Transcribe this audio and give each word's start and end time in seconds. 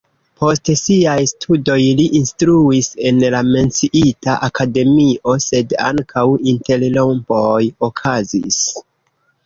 Post 0.43 0.69
siaj 0.79 1.17
studoj 1.31 1.75
li 1.99 2.05
instruis 2.21 2.89
en 3.11 3.21
la 3.37 3.43
menciita 3.51 4.39
akademio, 4.49 5.39
sed 5.47 5.79
ankaŭ 5.93 6.27
interrompoj 6.57 7.55
okazis. 7.93 8.63